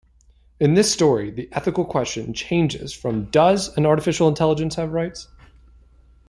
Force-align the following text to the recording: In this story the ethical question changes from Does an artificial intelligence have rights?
In 0.59 0.73
this 0.73 0.91
story 0.91 1.29
the 1.29 1.47
ethical 1.51 1.85
question 1.85 2.33
changes 2.33 2.91
from 2.91 3.25
Does 3.25 3.77
an 3.77 3.85
artificial 3.85 4.27
intelligence 4.27 4.73
have 4.73 4.93
rights? 4.93 5.27